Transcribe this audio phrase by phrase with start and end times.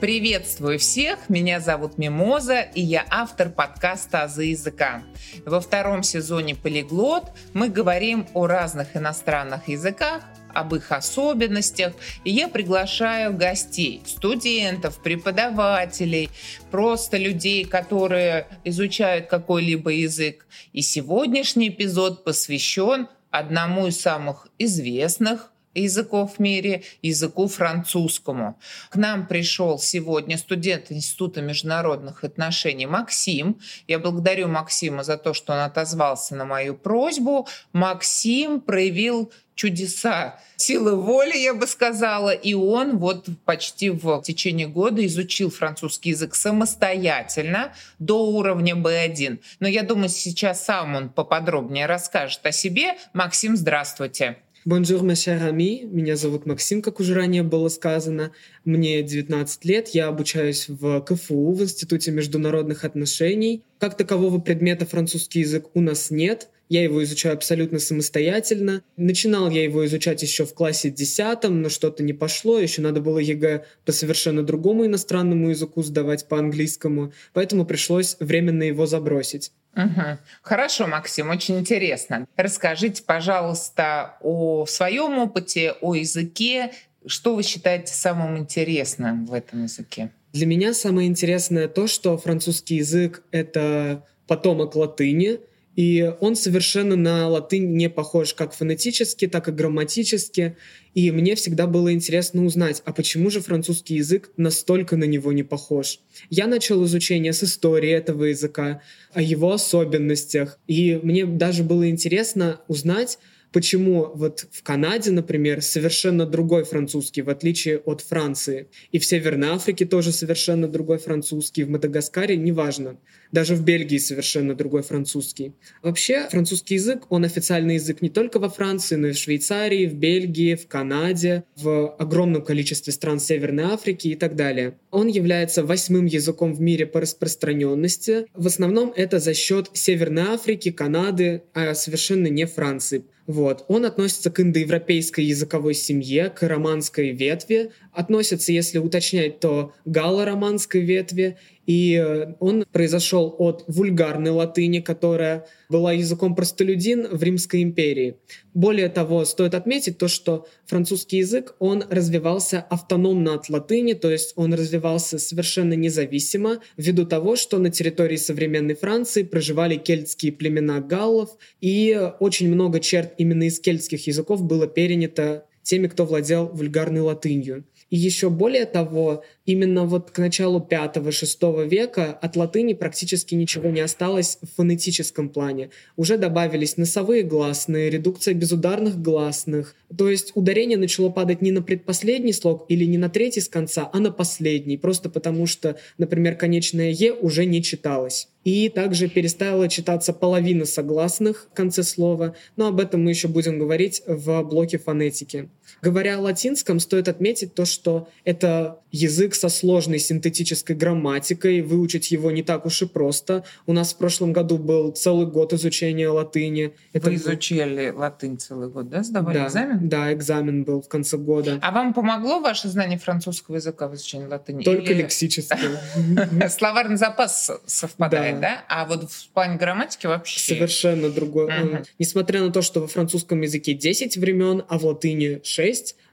[0.00, 5.02] Приветствую всех, меня зовут Мимоза, и я автор подкаста «Азы языка».
[5.44, 10.22] Во втором сезоне «Полиглот» мы говорим о разных иностранных языках,
[10.54, 16.30] об их особенностях, и я приглашаю гостей, студентов, преподавателей,
[16.70, 20.46] просто людей, которые изучают какой-либо язык.
[20.72, 28.58] И сегодняшний эпизод посвящен одному из самых известных языков в мире, языку французскому.
[28.90, 33.58] К нам пришел сегодня студент Института международных отношений Максим.
[33.86, 37.46] Я благодарю Максима за то, что он отозвался на мою просьбу.
[37.72, 45.04] Максим проявил чудеса силы воли, я бы сказала, и он вот почти в течение года
[45.04, 49.40] изучил французский язык самостоятельно до уровня B1.
[49.58, 52.96] Но я думаю, сейчас сам он поподробнее расскажет о себе.
[53.12, 54.38] Максим, здравствуйте.
[54.68, 55.84] Bonjour, ami.
[55.84, 58.32] Меня зовут Максим, как уже ранее было сказано.
[58.66, 63.62] Мне 19 лет, я обучаюсь в КФУ, в Институте международных отношений.
[63.78, 66.50] Как такового предмета французский язык у нас нет.
[66.68, 68.82] Я его изучаю абсолютно самостоятельно.
[68.98, 72.58] Начинал я его изучать еще в классе 10, но что-то не пошло.
[72.58, 77.14] Еще надо было ЕГЭ по совершенно другому иностранному языку сдавать, по английскому.
[77.32, 79.50] Поэтому пришлось временно его забросить.
[79.78, 80.18] Угу.
[80.42, 82.26] Хорошо, Максим, очень интересно.
[82.36, 86.72] Расскажите, пожалуйста, о своем опыте, о языке.
[87.06, 90.10] Что вы считаете самым интересным в этом языке?
[90.32, 95.38] Для меня самое интересное то, что французский язык— это потомок латыни,
[95.78, 100.56] и он совершенно на латынь не похож как фонетически, так и грамматически.
[100.92, 105.44] И мне всегда было интересно узнать, а почему же французский язык настолько на него не
[105.44, 106.00] похож?
[106.30, 108.82] Я начал изучение с истории этого языка,
[109.12, 110.58] о его особенностях.
[110.66, 113.20] И мне даже было интересно узнать,
[113.52, 118.68] почему вот в Канаде, например, совершенно другой французский, в отличие от Франции.
[118.92, 122.98] И в Северной Африке тоже совершенно другой французский, в Мадагаскаре неважно.
[123.32, 125.52] Даже в Бельгии совершенно другой французский.
[125.82, 129.94] Вообще, французский язык, он официальный язык не только во Франции, но и в Швейцарии, в
[129.94, 134.78] Бельгии, в Канаде, в огромном количестве стран Северной Африки и так далее.
[134.90, 138.26] Он является восьмым языком в мире по распространенности.
[138.34, 143.04] В основном это за счет Северной Африки, Канады, а совершенно не Франции.
[143.28, 143.66] Вот.
[143.68, 147.72] Он относится к индоевропейской языковой семье, к романской ветви.
[147.92, 151.36] Относится, если уточнять, то галло-романской ветви
[151.68, 158.16] и э, он произошел от вульгарной латыни, которая была языком простолюдин в Римской империи.
[158.54, 164.32] Более того, стоит отметить то, что французский язык, он развивался автономно от латыни, то есть
[164.36, 171.36] он развивался совершенно независимо, ввиду того, что на территории современной Франции проживали кельтские племена галлов,
[171.60, 177.66] и очень много черт именно из кельтских языков было перенято теми, кто владел вульгарной латынью.
[177.90, 183.80] И еще более того, именно вот к началу 5-6 века от латыни практически ничего не
[183.80, 185.70] осталось в фонетическом плане.
[185.96, 189.74] Уже добавились носовые гласные, редукция безударных гласных.
[189.96, 193.88] То есть ударение начало падать не на предпоследний слог или не на третий с конца,
[193.92, 198.28] а на последний, просто потому что, например, конечное «е» уже не читалось.
[198.44, 203.58] И также перестала читаться половина согласных в конце слова, но об этом мы еще будем
[203.58, 205.48] говорить в блоке фонетики.
[205.82, 212.30] Говоря о латинском, стоит отметить то, что это язык со сложной синтетической грамматикой, выучить его
[212.30, 213.44] не так уж и просто.
[213.66, 216.74] У нас в прошлом году был целый год изучения латыни.
[216.92, 219.02] Это Вы изучали латынь целый год, да?
[219.02, 219.88] Сдавали да, экзамен?
[219.88, 221.58] Да, экзамен был в конце года.
[221.62, 224.62] А вам помогло ваше знание французского языка в изучении латыни?
[224.62, 225.02] Только Или...
[225.02, 225.78] лексического.
[226.48, 228.64] Словарный запас совпадает, да?
[228.68, 230.40] А вот в плане грамматики вообще?
[230.40, 231.50] Совершенно другой.
[231.98, 235.57] Несмотря на то, что во французском языке 10 времен, а в латыни 6,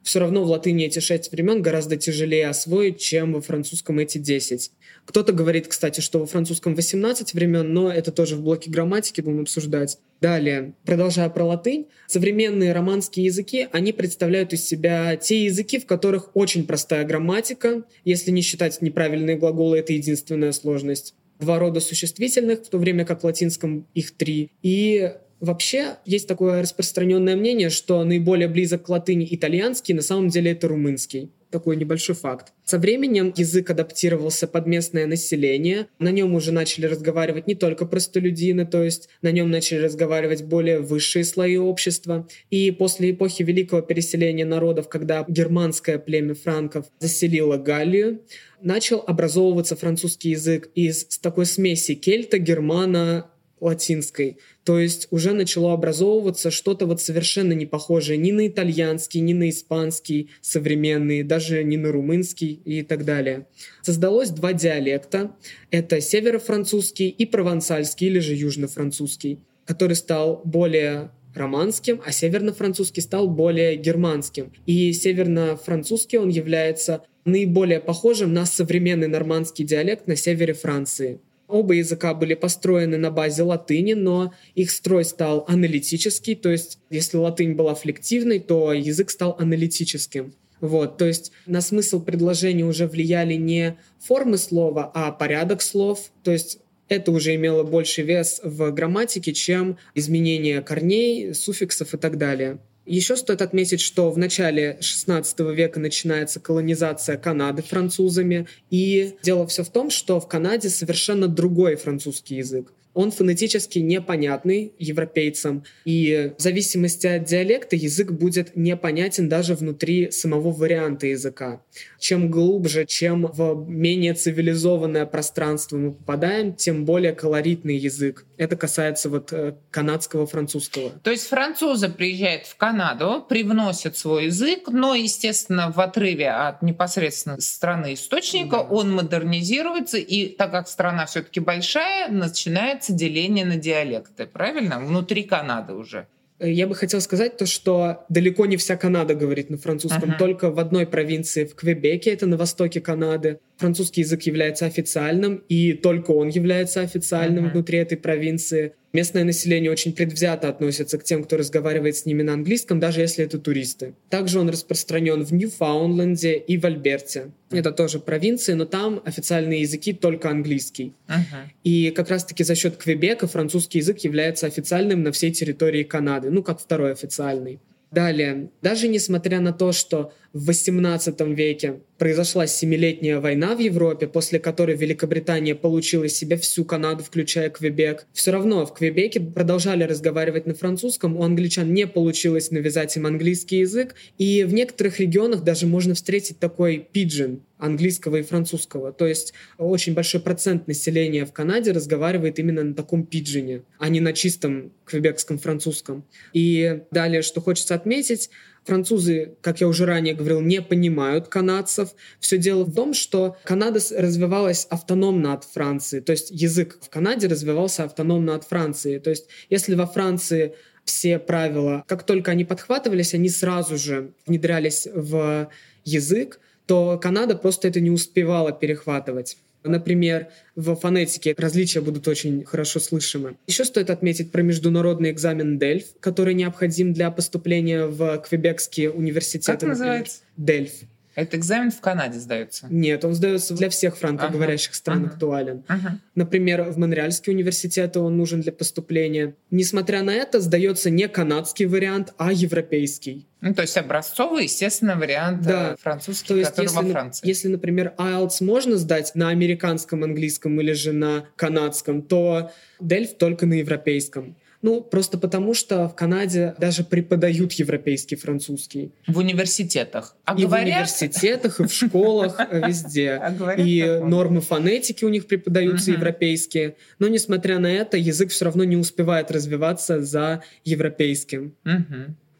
[0.06, 4.72] все равно в латыни эти шесть времен гораздо тяжелее освоить, чем во французском эти десять.
[5.06, 9.42] Кто-то говорит, кстати, что во французском 18 времен, но это тоже в блоке грамматики будем
[9.42, 9.98] обсуждать.
[10.22, 16.36] Далее, продолжая про латынь, современные романские языки, они представляют из себя те языки, в которых
[16.36, 22.70] очень простая грамматика, если не считать неправильные глаголы, это единственная сложность два рода существительных, в
[22.70, 24.52] то время как в латинском их три.
[24.62, 30.52] И Вообще, есть такое распространенное мнение, что наиболее близок к латыни итальянский, на самом деле
[30.52, 31.32] это румынский.
[31.52, 32.54] Такой небольшой факт.
[32.64, 35.88] Со временем язык адаптировался под местное население.
[36.00, 40.80] На нем уже начали разговаривать не только простолюдины, то есть на нем начали разговаривать более
[40.80, 42.28] высшие слои общества.
[42.50, 48.22] И после эпохи великого переселения народов, когда германское племя франков заселило Галлию,
[48.62, 53.30] начал образовываться французский язык из такой смеси кельта, германа,
[53.60, 54.38] латинской.
[54.64, 59.50] То есть уже начало образовываться что-то вот совершенно не похожее ни на итальянский, ни на
[59.50, 63.48] испанский современный, даже не на румынский и так далее.
[63.82, 65.36] Создалось два диалекта.
[65.72, 73.76] Это северо-французский и провансальский или же южно-французский, который стал более романским, а северно-французский стал более
[73.76, 74.54] германским.
[74.66, 81.20] И северно-французский он является наиболее похожим на современный нормандский диалект на севере Франции.
[81.48, 87.18] Оба языка были построены на базе латыни, но их строй стал аналитический, то есть если
[87.18, 90.34] латынь была флективной, то язык стал аналитическим.
[90.62, 96.32] Вот, то есть на смысл предложения уже влияли не формы слова, а порядок слов, то
[96.32, 102.60] есть это уже имело больше вес в грамматике, чем изменение корней, суффиксов и так далее.
[102.86, 109.64] Еще стоит отметить, что в начале XVI века начинается колонизация Канады французами, и дело все
[109.64, 116.42] в том, что в Канаде совершенно другой французский язык он фонетически непонятный европейцам, и в
[116.42, 121.62] зависимости от диалекта язык будет непонятен даже внутри самого варианта языка.
[122.00, 128.26] Чем глубже, чем в менее цивилизованное пространство мы попадаем, тем более колоритный язык.
[128.38, 130.92] Это касается вот э, канадского французского.
[131.04, 137.42] То есть французы приезжают в Канаду, привносят свой язык, но, естественно, в отрыве от непосредственно
[137.42, 138.62] страны источника да.
[138.62, 144.80] он модернизируется, и так как страна все-таки большая, начинает начинается деление на диалекты, правильно?
[144.80, 146.08] Внутри Канады уже.
[146.40, 150.18] Я бы хотел сказать то, что далеко не вся Канада говорит на французском, uh-huh.
[150.18, 155.74] только в одной провинции, в Квебеке, это на востоке Канады, французский язык является официальным, и
[155.74, 157.52] только он является официальным uh-huh.
[157.52, 158.74] внутри этой провинции.
[158.96, 163.26] Местное население очень предвзято относится к тем, кто разговаривает с ними на английском, даже если
[163.26, 163.94] это туристы.
[164.10, 167.32] Также он распространен в Ньюфаундленде и в Альберте.
[167.50, 170.94] Это тоже провинции, но там официальные языки только английский.
[171.10, 171.50] Uh-huh.
[171.66, 176.42] И как раз-таки за счет Квебека французский язык является официальным на всей территории Канады, ну
[176.42, 177.60] как второй официальный.
[177.92, 184.38] Далее, даже несмотря на то, что в XVIII веке произошла Семилетняя война в Европе, после
[184.38, 188.06] которой Великобритания получила из себя всю Канаду, включая Квебек.
[188.12, 193.60] Все равно в Квебеке продолжали разговаривать на французском, у англичан не получилось навязать им английский
[193.60, 198.92] язык, и в некоторых регионах даже можно встретить такой пиджин английского и французского.
[198.92, 204.02] То есть очень большой процент населения в Канаде разговаривает именно на таком пиджине, а не
[204.02, 206.06] на чистом квебекском французском.
[206.34, 208.30] И далее, что хочется отметить,
[208.66, 211.90] Французы, как я уже ранее говорил, не понимают канадцев.
[212.20, 216.00] Все дело в том, что Канада развивалась автономно от Франции.
[216.00, 218.98] То есть язык в Канаде развивался автономно от Франции.
[218.98, 224.88] То есть если во Франции все правила, как только они подхватывались, они сразу же внедрялись
[224.94, 225.50] в
[225.84, 229.38] язык, то Канада просто это не успевала перехватывать.
[229.66, 233.36] Например, в фонетике различия будут очень хорошо слышимы.
[233.48, 239.60] Еще стоит отметить про международный экзамен DELF, который необходим для поступления в Квебекские университеты.
[239.60, 240.20] Как называется?
[240.38, 240.72] DELF.
[241.16, 242.68] Этот экзамен в Канаде сдается?
[242.70, 245.64] Нет, он сдается для всех франкоговорящих ага, стран ага, актуален.
[245.68, 246.00] Ага.
[246.14, 249.34] Например, в Монреальский университет он нужен для поступления.
[249.50, 253.26] Несмотря на это, сдается не канадский вариант, а европейский.
[253.40, 255.74] Ну, то есть образцовый, естественно, вариант да.
[255.74, 257.28] Э, французский, то есть, который если, во Франции.
[257.28, 262.52] Если, например, IELTS можно сдать на американском английском или же на канадском, то
[262.82, 264.36] DELF только на европейском.
[264.66, 268.94] Ну, просто потому, что в Канаде даже преподают европейский французский.
[269.06, 270.16] В университетах.
[270.26, 270.66] А и говорят...
[270.66, 273.22] в университетах, и в школах, э, везде.
[273.46, 276.78] А и нормы фонетики у них преподаются европейские.
[276.98, 281.54] Но, несмотря на это, язык все равно не успевает развиваться за европейским.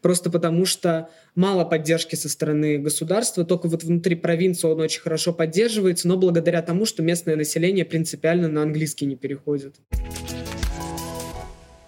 [0.02, 5.32] Просто потому, что мало поддержки со стороны государства, только вот внутри провинции он очень хорошо
[5.32, 9.76] поддерживается, но благодаря тому, что местное население принципиально на английский не переходит.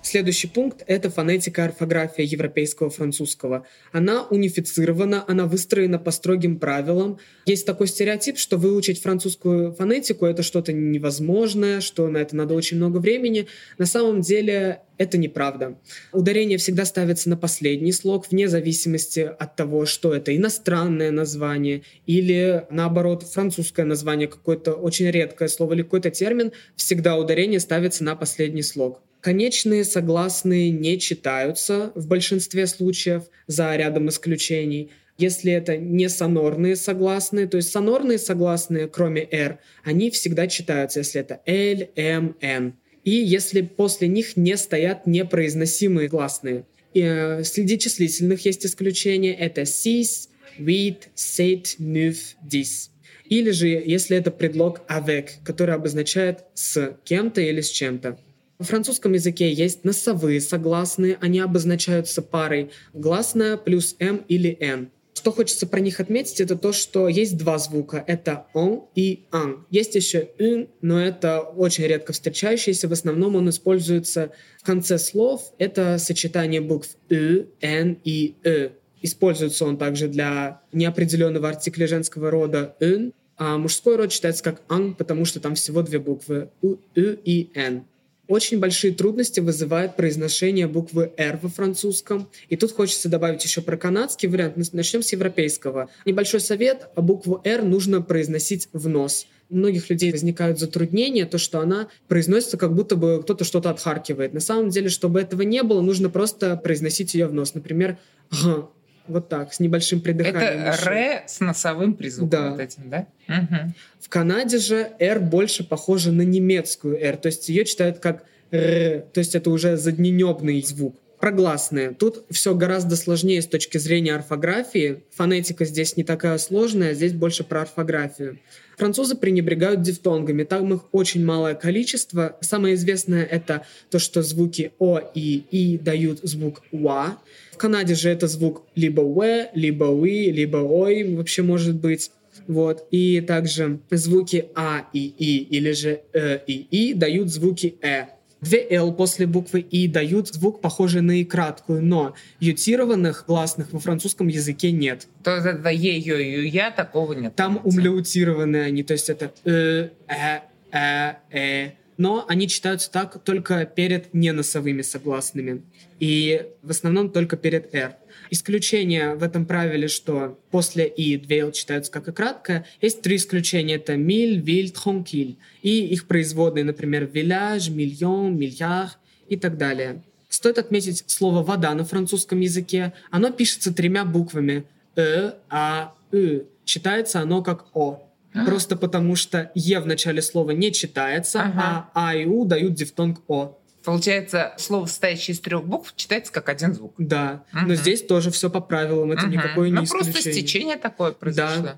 [0.08, 3.66] Следующий пункт— это фонетика орфография европейского французского.
[3.92, 7.18] Она унифицирована, она выстроена по строгим правилам.
[7.44, 12.78] Есть такой стереотип, что выучить французскую фонетику— это что-то невозможное, что на это надо очень
[12.78, 13.48] много времени.
[13.76, 15.78] На самом деле это неправда.
[16.14, 22.64] Ударение всегда ставится на последний слог, вне зависимости от того, что это иностранное название или,
[22.70, 28.62] наоборот, французское название, какое-то очень редкое слово или какой-то термин, всегда ударение ставится на последний
[28.62, 29.02] слог.
[29.28, 34.90] Конечные согласные не читаются в большинстве случаев, за рядом исключений.
[35.18, 41.20] Если это не сонорные согласные, то есть сонорные согласные, кроме R, они всегда читаются, если
[41.20, 42.72] это L, M, N.
[43.04, 46.64] И если после них не стоят непроизносимые гласные.
[46.94, 49.34] И, э, среди числительных есть исключения.
[49.34, 52.88] Это sis, with, set, neuf, dis.
[53.26, 58.18] Или же, если это предлог avec, который обозначает с кем-то или с чем-то.
[58.58, 64.90] В французском языке есть носовые согласные, они обозначаются парой гласная плюс «м» или «н».
[65.14, 68.02] Что хочется про них отметить, это то, что есть два звука.
[68.04, 69.64] Это «он» и «ан».
[69.70, 72.88] Есть еще «ин», но это очень редко встречающийся.
[72.88, 75.52] В основном он используется в конце слов.
[75.58, 78.70] Это сочетание букв «ы», «н» и «э».
[79.02, 84.96] Используется он также для неопределенного артикля женского рода «ин», а мужской род читается как «ан»,
[84.96, 87.84] потому что там всего две буквы «у», «ы» и «н».
[88.28, 92.28] Очень большие трудности вызывает произношение буквы «Р» во французском.
[92.50, 94.56] И тут хочется добавить еще про канадский вариант.
[94.72, 95.88] Начнем с европейского.
[96.04, 96.90] Небольшой совет.
[96.94, 99.26] Букву «Р» нужно произносить в нос.
[99.48, 104.34] У многих людей возникают затруднения, то, что она произносится, как будто бы кто-то что-то отхаркивает.
[104.34, 107.54] На самом деле, чтобы этого не было, нужно просто произносить ее в нос.
[107.54, 107.96] Например,
[108.30, 108.66] «г»,
[109.08, 110.64] вот так, с небольшим придыханием.
[110.64, 112.50] Это «р» с носовым призвуком да.
[112.50, 113.06] вот этим, да?
[113.28, 113.72] Угу.
[114.00, 119.02] В Канаде же «р» больше похоже на немецкую «р», то есть ее читают как «р»,
[119.12, 120.96] то есть это уже задненебный звук.
[121.20, 121.90] Прогласные.
[121.90, 125.02] Тут все гораздо сложнее с точки зрения орфографии.
[125.10, 128.38] Фонетика здесь не такая сложная, здесь больше про орфографию.
[128.76, 132.36] Французы пренебрегают дифтонгами, там их очень малое количество.
[132.40, 137.18] Самое известное это то, что звуки О и И дают звук УА.
[137.52, 142.12] В Канаде же это звук либо Уэ, либо Уи, либо Ой вообще может быть.
[142.46, 142.86] Вот.
[142.92, 148.17] И также звуки А и И или же Э и И дают звуки Э.
[148.40, 153.80] Две «л» после буквы «и» дают звук, похожий на «и» краткую, но ютированных гласных во
[153.80, 155.08] французском языке нет.
[155.24, 157.34] То есть это «е», «ё», «ю», «я» такого нет.
[157.34, 160.40] Там умляутированные они, то есть это «э», «э»,
[160.70, 165.62] «э», «э», но они читаются так только перед неносовыми согласными.
[165.98, 167.96] И в основном только перед «р».
[168.30, 172.64] Исключение в этом правиле, что после «и» две «л» читаются как и краткое.
[172.80, 173.74] Есть три исключения.
[173.74, 175.36] Это «миль», «виль», «тронкиль».
[175.62, 178.90] И их производные, например, «виляж», «миллион», «мильяр»
[179.28, 180.02] и так далее.
[180.28, 182.92] Стоит отметить слово «вода» на французском языке.
[183.10, 184.64] Оно пишется тремя буквами
[184.94, 186.46] «э», «а», «ы».
[186.64, 188.07] Читается оно как «о».
[188.44, 191.88] Просто потому что «е» в начале слова не читается, Ага.
[191.94, 193.58] а «а» и «у» дают дифтонг «о».
[193.84, 196.94] Получается, слово, состоящее из трех букв, читается как один звук.
[196.98, 197.76] Да, но Мгм.
[197.76, 199.30] здесь тоже все по правилам, это Мгм.
[199.30, 200.12] никакое не Ну, исключение.
[200.12, 201.70] просто стечение такое произошло.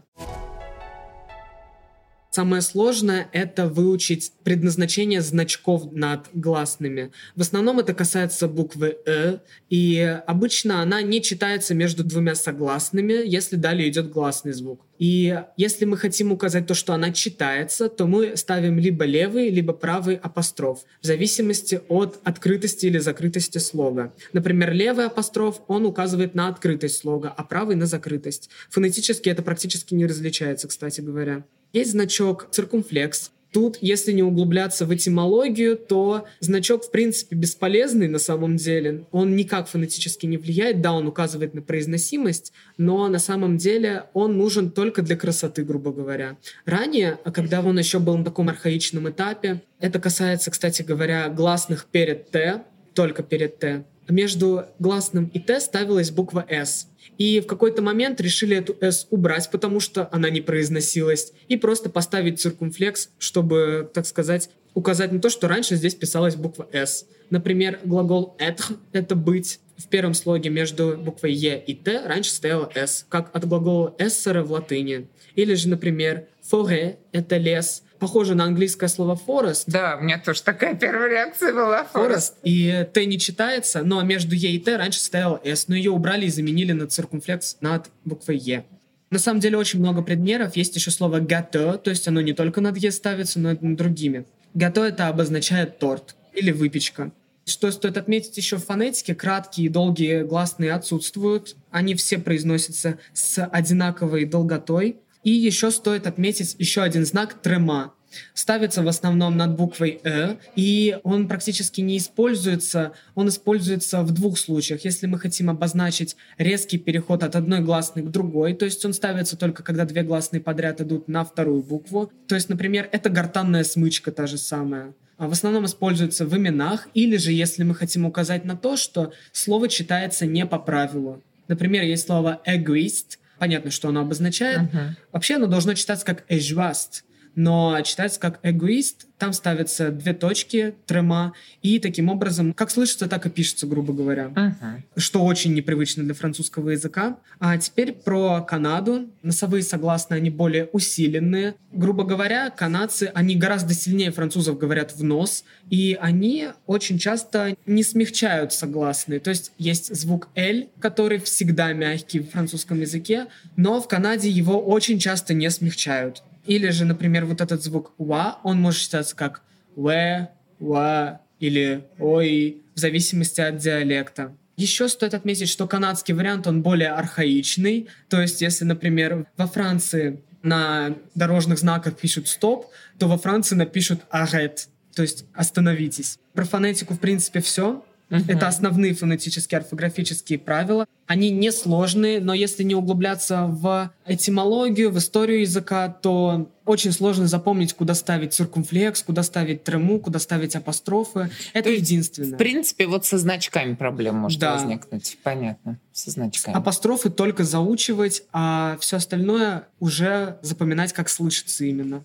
[2.31, 7.11] Самое сложное— это выучить предназначение значков над гласными.
[7.35, 13.57] В основном это касается буквы «э», и обычно она не читается между двумя согласными, если
[13.57, 14.87] далее идет гласный звук.
[15.01, 19.73] И если мы хотим указать то, что она читается, то мы ставим либо левый, либо
[19.73, 24.15] правый апостроф, в зависимости от открытости или закрытости слога.
[24.33, 28.51] Например, левый апостроф, он указывает на открытость слога, а правый— на закрытость.
[28.69, 31.45] Фонетически это практически не различается, кстати говоря.
[31.73, 33.31] Есть значок циркумфлекс.
[33.53, 39.07] Тут, если не углубляться в этимологию, то значок, в принципе, бесполезный на самом деле.
[39.11, 40.81] Он никак фонетически не влияет.
[40.81, 45.93] Да, он указывает на произносимость, но на самом деле он нужен только для красоты, грубо
[45.93, 46.37] говоря.
[46.65, 52.31] Ранее, когда он еще был на таком архаичном этапе, это касается, кстати говоря, гласных перед
[52.31, 52.63] «т»,
[52.95, 56.89] только перед «т», между гласным и «т» ставилась буква «с».
[57.19, 61.91] И в какой-то момент решили эту «с» убрать, потому что она не произносилась, и просто
[61.91, 67.07] поставить циркумфлекс, чтобы, так сказать, указать на то, что раньше здесь писалась буква «с».
[67.31, 69.61] Например, глагол «être»— это «быть».
[69.77, 74.43] В первом слоге между буквой «е» и «т» раньше стояла «с», как от глагола «essere»
[74.43, 75.09] в латыни.
[75.35, 79.65] Или же, например, «forêt»— это «лес», похоже на английское слово forest.
[79.67, 81.87] Да, у меня тоже такая первая реакция была.
[81.93, 82.33] Forest.
[82.43, 86.27] И Т не читается, но между Е и Т раньше стояла С, но ее убрали
[86.27, 88.65] и заменили на циркумфлекс над буквой Е.
[89.11, 90.57] На самом деле очень много предмеров.
[90.57, 93.77] Есть еще слово «гато», то есть оно не только над «е» ставится, но и над
[93.77, 94.25] другими.
[94.55, 97.11] «Гато»— это обозначает торт или выпечка.
[97.45, 101.57] Что стоит отметить еще в фонетике, краткие и долгие гласные отсутствуют.
[101.73, 104.99] Они все произносятся с одинаковой долготой.
[105.23, 107.95] И еще стоит отметить еще один знак трема.
[108.35, 112.93] Ставится в основном над буквой «э», и он практически не используется.
[113.15, 114.85] Он используется в двух случаях.
[114.85, 119.37] Если мы хотим обозначить резкий переход от одной гласной к другой, то есть он ставится
[119.37, 122.11] только когда две гласные подряд идут на вторую букву.
[122.27, 124.93] То есть, например, это гортанная смычка та же самая.
[125.17, 129.13] А В основном используется в именах, или же если мы хотим указать на то, что
[129.33, 131.23] слово читается не по правилу.
[131.47, 134.73] Например, есть слово «эгоист», понятно, что оно обозначает.
[134.73, 134.97] Мгм.
[135.11, 139.07] Вообще оно должно читаться как «эжваст», но читается как эгоист.
[139.19, 144.29] Там ставятся две точки, трема, и таким образом, как слышится, так и пишется, грубо говоря.
[144.29, 144.85] Мгм.
[144.97, 147.19] Что очень непривычно для французского языка.
[147.39, 149.11] А теперь про Канаду.
[149.23, 151.55] Носовые согласные, они более усиленные.
[151.71, 157.83] Грубо говоря, канадцы, они гораздо сильнее французов говорят в нос, и они очень часто не
[157.83, 159.21] смягчают согласные.
[159.21, 164.59] То есть есть звук «л», который всегда мягкий в французском языке, но в Канаде его
[164.61, 166.23] очень часто не смягчают.
[166.51, 169.43] Или же, например, вот этот звук «ва», он может читаться как
[169.77, 174.35] «вэ», «ва» или «ой», в зависимости от диалекта.
[174.57, 177.89] Еще стоит отметить, что канадский вариант, он более архаичный.
[178.09, 182.67] То есть, если, например, во Франции на дорожных знаках пишут «стоп»,
[182.99, 186.19] то во Франции напишут «аррête», то есть «остановитесь».
[186.33, 187.85] Про фонетику, в принципе, все.
[188.11, 188.25] Мгм.
[188.29, 190.85] Это основные фонетические орфографические правила.
[191.07, 197.73] Они несложные, но если не углубляться в этимологию, в историю языка, то очень сложно запомнить,
[197.73, 201.31] куда ставить циркумфлекс, куда ставить трему, куда ставить апострофы.
[201.53, 202.35] Это То единственное.
[202.35, 204.55] В принципе, вот со значками проблем может Да.
[204.55, 205.19] возникнуть.
[205.23, 205.79] Понятно.
[205.93, 206.57] Со значками.
[206.57, 212.05] Апострофы только заучивать, а все остальное уже запоминать, как слышится именно.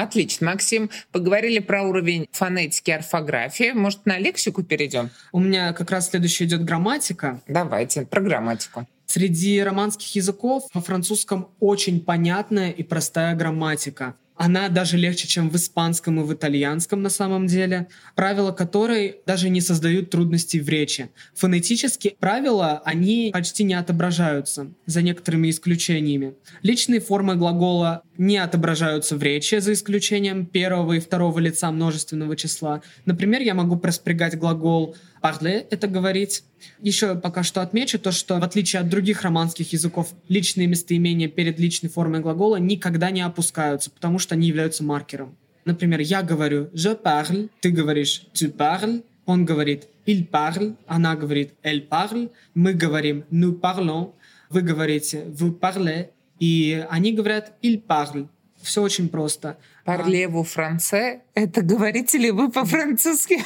[0.00, 0.88] Отлично, Максим.
[1.12, 3.72] Поговорили про уровень фонетики, орфографии.
[3.72, 5.10] Может, на лексику перейдем?
[5.30, 7.42] У меня как раз следующая идет грамматика.
[7.46, 8.88] Давайте, про грамматику.
[9.04, 14.14] Среди романских языков во французском очень понятная и простая грамматика.
[14.42, 19.50] Она даже легче, чем в испанском и в итальянском на самом деле, правила которой даже
[19.50, 21.10] не создают трудностей в речи.
[21.34, 26.36] Фонетически правила, они почти не отображаются, за некоторыми исключениями.
[26.62, 32.82] Личные формы глагола не отображаются в речи, за исключением первого и второго лица множественного числа.
[33.06, 36.44] Например, я могу проспрягать глагол parler— это говорить.
[36.82, 41.58] Еще пока что отмечу то, что в отличие от других романских языков, личные местоимения перед
[41.58, 45.34] личной формой глагола никогда не опускаются, потому что они являются маркером.
[45.64, 51.54] Например, я говорю «je parle», ты говоришь «tu parles», он говорит «il parle», она говорит
[51.62, 54.12] «elle parle», мы говорим «nous parlons»,
[54.50, 58.28] вы говорите «vous parlez», и они говорят «il parle».
[58.60, 59.56] Все очень просто.
[59.84, 61.22] Парлеву франце.
[61.34, 63.42] Это говорите ли вы по-французски?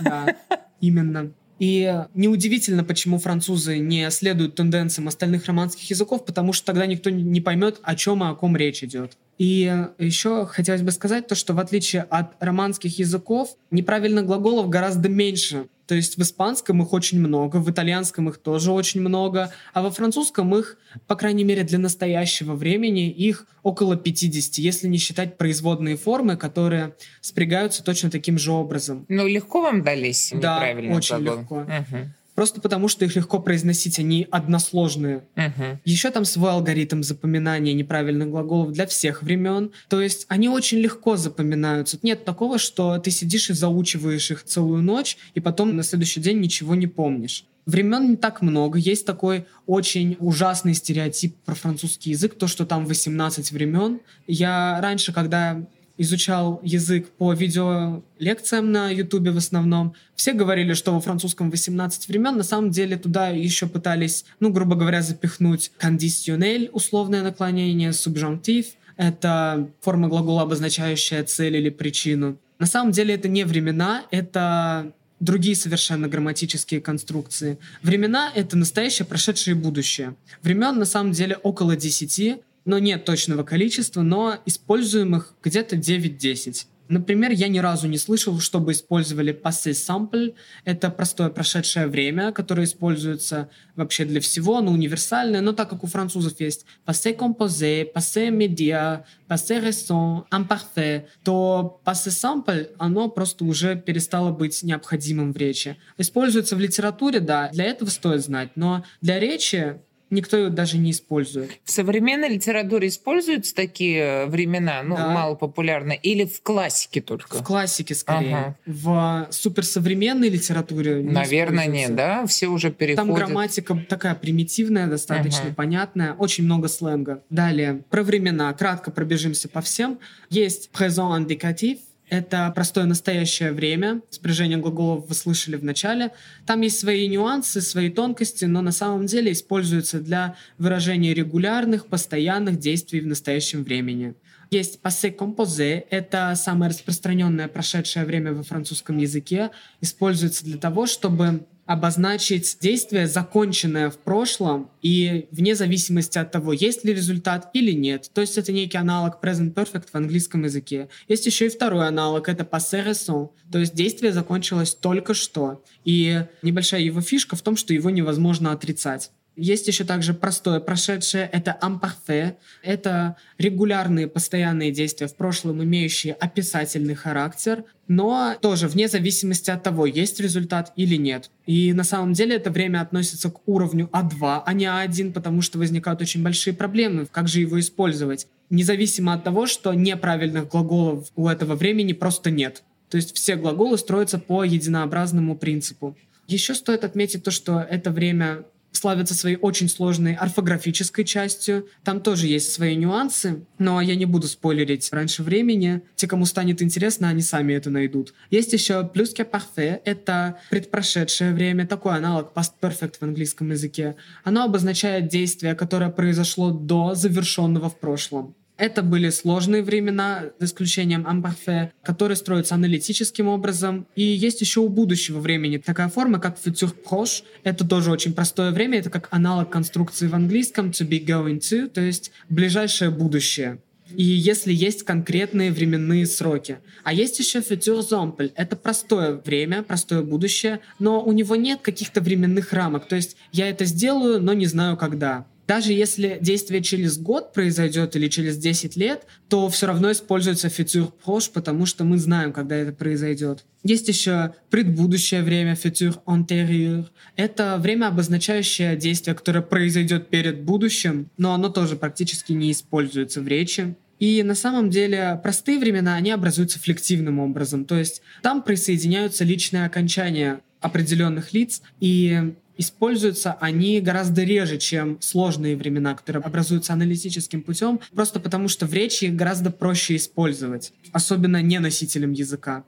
[0.00, 0.36] Да,
[0.80, 1.32] именно.
[1.58, 7.40] И неудивительно, почему французы не следуют тенденциям остальных романских языков, потому что тогда никто не
[7.40, 9.16] поймет, о чем и о ком речь идет.
[9.38, 15.08] И еще хотелось бы сказать то, что в отличие от романских языков, неправильных глаголов гораздо
[15.08, 15.68] меньше.
[15.86, 19.90] То есть в испанском их очень много, в итальянском их тоже очень много, а во
[19.90, 25.96] французском их, по крайней мере для настоящего времени, их около 50, если не считать производные
[25.96, 29.06] формы, которые спрягаются точно таким же образом.
[29.08, 31.40] Ну, легко вам дались Да, неправильные очень глаголы?
[31.40, 31.60] легко.
[31.60, 32.14] Мгм.
[32.38, 35.24] Просто потому, что их легко произносить, они односложные.
[35.34, 35.80] Мгм.
[35.84, 39.72] Еще там свой алгоритм запоминания неправильных глаголов для всех времен.
[39.88, 41.98] То есть они очень легко запоминаются.
[42.02, 46.38] Нет такого, что ты сидишь и заучиваешь их целую ночь, и потом на следующий день
[46.38, 47.44] ничего не помнишь.
[47.66, 48.78] Времен не так много.
[48.78, 53.98] Есть такой очень ужасный стереотип про французский язык, то, что там 18 времен.
[54.28, 55.60] Я раньше, когда
[55.98, 59.94] изучал язык по видеолекциям на Ютубе в основном.
[60.14, 62.36] Все говорили, что во французском 18 времен.
[62.36, 68.66] На самом деле туда еще пытались, ну, грубо говоря, запихнуть кондиционель, условное наклонение, субжантив.
[68.96, 72.38] Это форма глагола, обозначающая цель или причину.
[72.58, 77.58] На самом деле это не времена, это другие совершенно грамматические конструкции.
[77.82, 80.14] Времена— это настоящее, прошедшее и будущее.
[80.42, 86.66] Времен на самом деле около 10, но нет точного количества, но используемых где-то 9-10.
[86.88, 90.34] Например, я ни разу не слышал, чтобы использовали passé simple.
[90.66, 95.86] Это простое прошедшее время, которое используется вообще для всего, оно универсальное, но так как у
[95.86, 103.76] французов есть passé composé, passé immédiat, passé récent, imparfait, то passé simple, оно просто уже
[103.76, 105.78] перестало быть необходимым в речи.
[105.96, 110.90] Используется в литературе, да, для этого стоит знать, но для речи никто его даже не
[110.92, 111.50] использует.
[111.64, 115.08] В современной литературе используются такие времена, ну, Да.
[115.10, 117.36] мало популярно, или в классике только?
[117.38, 118.34] В классике скорее.
[118.36, 118.56] Ага.
[118.66, 122.26] В суперсовременной литературе не Наверное, нет, да?
[122.26, 123.06] Все уже переходят.
[123.06, 125.54] Там грамматика такая примитивная, достаточно Ага.
[125.54, 127.22] понятная, очень много сленга.
[127.30, 128.52] Далее, про времена.
[128.54, 129.98] Кратко пробежимся по всем.
[130.30, 131.78] Есть présent индикатив,
[132.10, 134.02] это простое настоящее время.
[134.10, 136.12] Спряжение глаголов вы слышали в начале.
[136.46, 142.58] Там есть свои нюансы, свои тонкости, но на самом деле используется для выражения регулярных, постоянных
[142.58, 144.14] действий в настоящем времени.
[144.50, 149.50] Есть passé composé, это самое распространенное прошедшее время во французском языке.
[149.82, 156.82] Используется для того, чтобы обозначить действие, законченное в прошлом, и вне зависимости от того, есть
[156.82, 158.10] ли результат или нет.
[158.14, 160.88] То есть это некий аналог present perfect в английском языке.
[161.08, 165.62] Есть еще и второй аналог, это passé récent, то есть действие закончилось только что.
[165.84, 169.10] И небольшая его фишка в том, что его невозможно отрицать.
[169.36, 172.34] Есть еще также простое прошедшее, это imparfait.
[172.60, 179.86] Это регулярные постоянные действия в прошлом, имеющие описательный характер, но тоже вне зависимости от того,
[179.86, 181.30] есть результат или нет.
[181.46, 185.58] И на самом деле это время относится к уровню А2, а не А1, потому что
[185.58, 188.26] возникают очень большие проблемы, как же его использовать.
[188.50, 192.62] Независимо от того, что неправильных глаголов у этого времени просто нет.
[192.90, 195.96] То есть все глаголы строятся по единообразному принципу.
[196.26, 201.68] Еще стоит отметить то, что это время славится своей очень сложной орфографической частью.
[201.84, 205.82] Там тоже есть свои нюансы, но я не буду спойлерить раньше времени.
[205.96, 208.14] Те, кому станет интересно, они сами это найдут.
[208.30, 209.80] Есть еще плюс que parfait.
[209.84, 213.96] Это предпрошедшее время, такой аналог past perfect в английском языке.
[214.24, 218.34] Оно обозначает действие, которое произошло до завершенного в прошлом.
[218.58, 223.86] Это были сложные времена, за исключением imparfait, которые строятся аналитическим образом.
[223.94, 227.22] И есть еще у будущего времени такая форма, как futur proche.
[227.44, 231.68] Это тоже очень простое время, это как аналог конструкции в английском to be going to,
[231.68, 233.58] то есть ближайшее будущее.
[233.94, 236.58] И если есть конкретные временные сроки.
[236.82, 238.32] А есть еще futur simple.
[238.34, 242.86] Это простое время, простое будущее, но у него нет каких-то временных рамок.
[242.88, 245.26] То есть я это сделаю, но не знаю когда.
[245.48, 250.92] Даже если действие через год произойдет или через 10 лет, то все равно используется futur
[251.02, 253.46] proche, потому что мы знаем, когда это произойдет.
[253.64, 256.84] Есть еще предбудущее время, futur antérieur.
[257.16, 263.26] Это время, обозначающее действие, которое произойдет перед будущим, но оно тоже практически не используется в
[263.26, 263.74] речи.
[263.98, 267.64] И на самом деле простые времена, они образуются флективным образом.
[267.64, 275.56] То есть там присоединяются личные окончания определенных лиц, и используются они гораздо реже, чем сложные
[275.56, 281.40] времена, которые образуются аналитическим путем, просто потому что в речи их гораздо проще использовать, особенно
[281.40, 282.64] не носителем языка.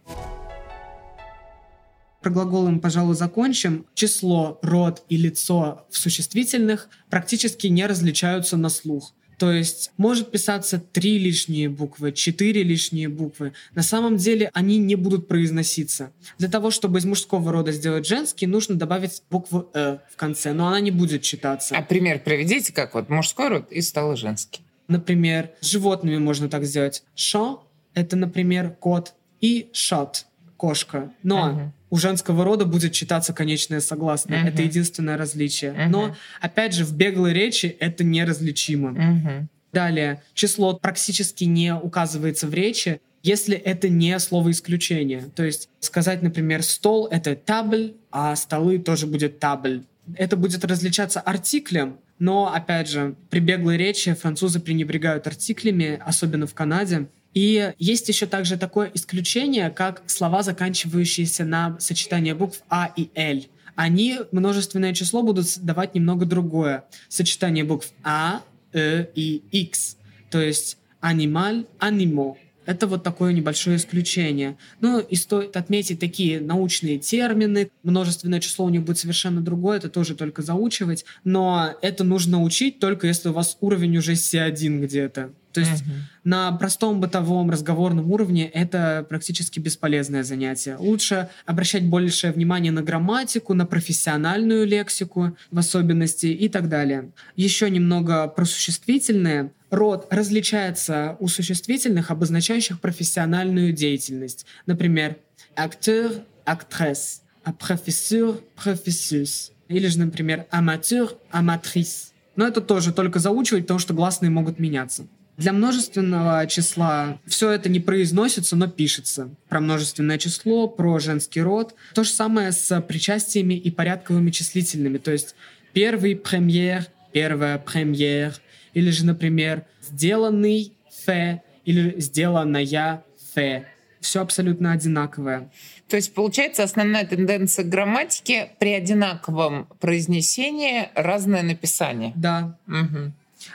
[2.22, 3.86] Про глаголы мы, пожалуй, закончим.
[3.94, 9.14] Число, род и лицо в существительных практически не различаются на слух.
[9.40, 13.54] То есть может писаться три лишние буквы, четыре лишние буквы.
[13.74, 16.12] На самом деле они не будут произноситься.
[16.36, 20.68] Для того, чтобы из мужского рода сделать женский, нужно добавить букву «э» в конце, но
[20.68, 21.74] она не будет читаться.
[21.74, 24.60] А пример приведите, как вот мужской род и стало женский.
[24.88, 27.02] Например, с животными можно так сделать.
[27.14, 30.26] Шо— это, например, кот, и шот—
[30.58, 31.14] кошка.
[31.22, 31.72] Но Ага.
[31.90, 34.40] У женского рода будет читаться конечное согласное.
[34.40, 34.48] Мгм.
[34.48, 35.72] Это единственное различие.
[35.72, 35.90] Мгм.
[35.90, 38.90] Но, опять же, в беглой речи это неразличимо.
[38.90, 39.48] Мгм.
[39.72, 45.28] Далее, число практически не указывается в речи, если это не слово исключения.
[45.34, 49.84] То есть сказать, например, стол— это табль, а столы тоже будет табль.
[50.16, 56.54] Это будет различаться артиклем, но, опять же, при беглой речи французы пренебрегают артиклями, особенно в
[56.54, 57.06] Канаде.
[57.34, 63.42] И есть еще также такое исключение, как слова, заканчивающиеся на сочетание букв А и Л.
[63.76, 66.84] Они множественное число будут давать немного другое.
[67.08, 69.96] Сочетание букв А, Э и X.
[70.30, 72.36] То есть анималь, анимо.
[72.66, 74.56] Это вот такое небольшое исключение.
[74.80, 77.70] Ну и стоит отметить такие научные термины.
[77.82, 81.04] Множественное число у них будет совершенно другое, это тоже только заучивать.
[81.24, 85.32] Но это нужно учить только если у вас уровень уже C1 где-то.
[85.52, 85.92] То есть Мгм.
[86.24, 90.76] на простом бытовом разговорном уровне это практически бесполезное занятие.
[90.78, 97.10] Лучше обращать большее внимание на грамматику, на профессиональную лексику в особенности и так далее.
[97.36, 99.52] Еще немного про существительные.
[99.70, 104.46] Род различается у существительных, обозначающих профессиональную деятельность.
[104.66, 105.16] Например,
[105.56, 107.22] актер, актрес,
[107.58, 109.52] профессор, профессус.
[109.68, 112.12] Или же, например, аматер, аматрис.
[112.36, 115.06] Но это тоже только заучивать, потому что гласные могут меняться.
[115.40, 119.30] Для множественного числа все это не произносится, но пишется.
[119.48, 121.74] Про множественное число, про женский род.
[121.94, 124.98] То же самое с причастиями и порядковыми числительными.
[124.98, 125.34] То есть
[125.72, 128.34] первый, премьер, первая премьер,
[128.74, 130.74] или же, например, сделанный
[131.06, 133.02] фе, или сделанная
[133.34, 133.66] фе.
[134.00, 135.50] Все абсолютно одинаковое.
[135.88, 142.12] То есть, получается, основная тенденция грамматики при одинаковом произнесении разное написание.
[142.14, 142.58] Да.
[142.66, 143.12] Угу.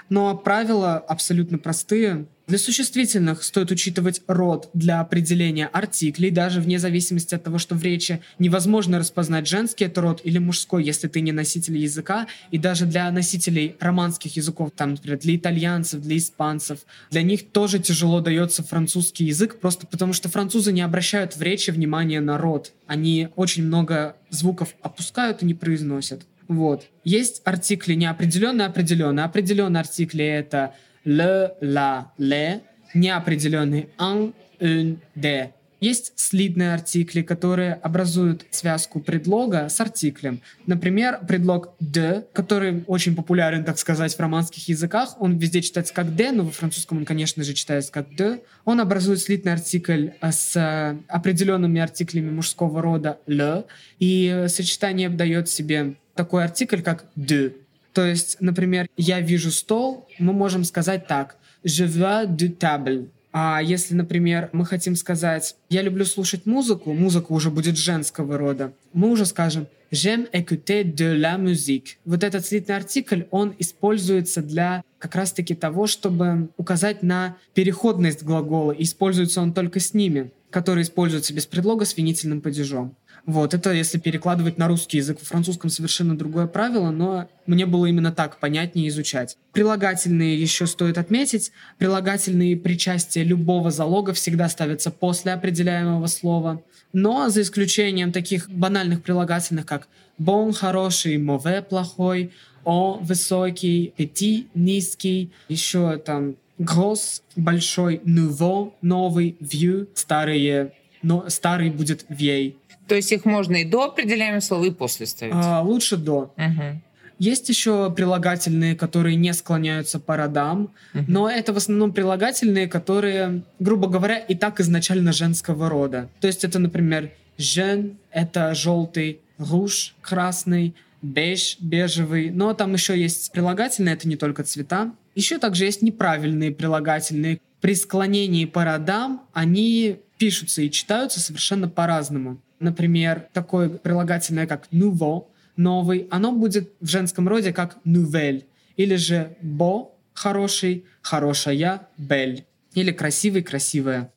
[0.09, 2.27] Но правила абсолютно простые.
[2.47, 7.81] Для существительных стоит учитывать род для определения артиклей, даже вне зависимости от того, что в
[7.81, 12.27] речи невозможно распознать женский это род или мужской, если ты не носитель языка.
[12.51, 17.79] И даже для носителей романских языков, там, например, для итальянцев, для испанцев, для них тоже
[17.79, 22.73] тяжело дается французский язык, просто потому что французы не обращают в речи внимания на род.
[22.85, 26.21] Они очень много звуков опускают и не произносят.
[26.47, 26.85] Вот.
[27.03, 29.25] Есть артикли неопределенные, определенные.
[29.25, 30.73] Определенные артикли это
[31.05, 32.61] le, la, le,
[32.93, 35.51] неопределенный un, un, de.
[35.81, 40.41] Есть слитные артикли, которые образуют связку предлога с артиклем.
[40.65, 45.15] Например, предлог «de», который очень популярен, так сказать, в романских языках.
[45.19, 48.41] Он везде читается как «de», но во французском он, конечно же, читается как «de».
[48.63, 53.65] Он образует слитный артикль с определенными артиклями мужского рода «le»,
[53.99, 57.53] и сочетание дает себе такой артикль, как «de».
[57.93, 61.37] То есть, например, я вижу стол, мы можем сказать так.
[61.63, 63.07] Je vois du table.
[63.31, 68.71] А если, например, мы хотим сказать «я люблю слушать музыку», музыка уже будет женского рода,
[68.93, 71.97] мы уже скажем «j'aime écouter de la musique».
[72.05, 78.71] Вот этот слитный артикль, он используется для как раз-таки того, чтобы указать на переходность глагола,
[78.71, 82.95] используется он только с ними, которые используются без предлога с винительным падежом.
[83.25, 85.19] Вот, это если перекладывать на русский язык.
[85.19, 89.35] В французском совершенно другое правило, но мне было именно так понятнее изучать.
[89.51, 91.51] Прилагательные еще стоит отметить.
[91.79, 96.61] Прилагательные причастия любого залога всегда ставятся после определяемого слова.
[96.93, 99.87] Но за исключением таких банальных прилагательных, как
[100.19, 102.31] bon– хороший, mauvais– плохой,
[102.63, 110.73] on– высокий, petit– низкий, еще там gros– большой, nouveau– новый, vieux– старые,
[111.05, 112.57] но старый будет вей.
[112.87, 115.33] То есть их можно и до определяемого слова, и после ставить?
[115.35, 116.33] А, лучше до.
[116.37, 116.81] Угу.
[117.19, 123.43] Есть еще прилагательные, которые не склоняются по родам, uh но это в основном прилагательные, которые,
[123.59, 126.09] грубо говоря, и так изначально женского рода.
[126.19, 132.31] То есть это, например, жен— это желтый, руж— красный, беж— бежевый.
[132.31, 134.91] Но там еще есть прилагательные, это не только цвета.
[135.13, 137.39] Еще также есть неправильные прилагательные.
[137.61, 142.41] При склонении по родам они пишутся и читаются совершенно по-разному.
[142.59, 148.43] Например, такое прилагательное, как nouveau, новый, оно будет в женском роде как nouvelle.
[148.77, 152.45] Или же бо, хороший, хорошая, бель.
[152.73, 154.11] Или красивый, красивая.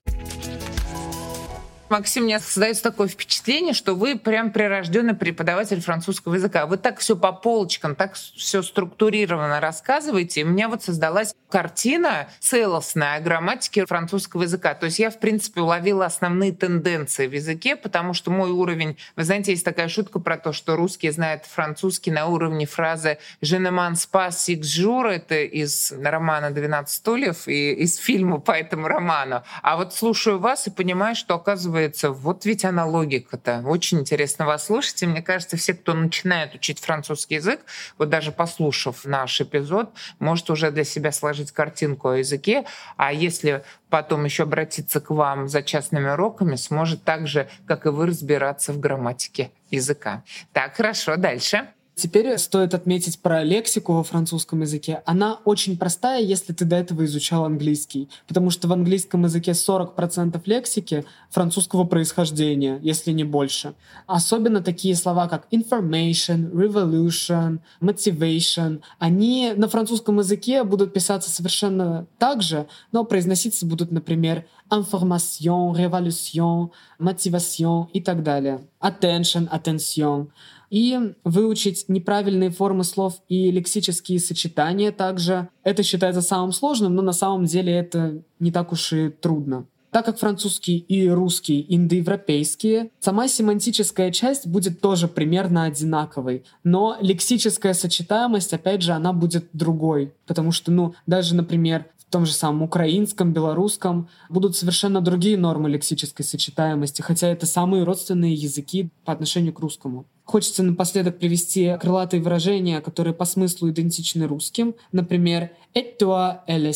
[1.91, 6.67] Максим, мне создается такое впечатление, что вы прям прирожденный преподаватель французского языка.
[6.67, 10.43] Вы так все по полочкам, так все структурированно рассказываете.
[10.43, 14.75] И у меня вот создалась картина целостная о грамматике французского языка.
[14.75, 18.99] То есть я, в принципе, уловила основные тенденции в языке, потому что мой уровень...
[19.17, 23.59] Вы знаете, есть такая шутка про то, что русский знает французский на уровне фразы «Je
[23.59, 28.89] ne m'en pas six jours»— это из романа «12 стульев» и из фильма по этому
[28.89, 29.43] роману.
[29.63, 33.63] А вот слушаю вас и понимаю, что, оказывается, оказывается, вот ведь она логика-то.
[33.65, 35.03] Очень интересно вас слушать.
[35.03, 37.61] И мне кажется, все, кто начинает учить французский язык,
[37.99, 42.65] вот даже послушав наш эпизод, может уже для себя сложить картинку о языке.
[42.97, 47.91] А если потом еще обратиться к вам за частными уроками, сможет так же, как и
[47.91, 50.23] вы, разбираться в грамматике языка.
[50.53, 51.69] Так, хорошо, дальше.
[51.99, 55.03] Теперь стоит отметить про лексику во французском языке.
[55.05, 58.09] Она очень простая, если ты до этого изучал английский.
[58.29, 63.75] Потому что в английском языке 40% лексики французского происхождения, если не больше.
[64.07, 68.81] Особенно такие слова, как information, revolution, motivation.
[69.01, 76.71] Они на французском языке будут писаться совершенно так же, но произноситься будут, например, information, révolution,
[77.01, 78.61] motivation и так далее.
[78.81, 80.29] Attention, attention
[80.71, 85.49] и выучить неправильные формы слов и лексические сочетания также.
[85.65, 89.67] Это считается самым сложным, но на самом деле это не так уж и трудно.
[89.91, 97.73] Так как французский и русский индоевропейские, сама семантическая часть будет тоже примерно одинаковой, но лексическая
[97.73, 103.33] сочетаемость, опять же, она будет другой, потому что, ну, даже, например, том же самом украинском,
[103.33, 109.61] белорусском будут совершенно другие нормы лексической сочетаемости, хотя это самые родственные языки по отношению к
[109.61, 110.07] русскому.
[110.25, 114.75] Хочется напоследок привести крылатые выражения, которые по смыслу идентичны русским.
[114.93, 116.71] Например, «Et toi, elle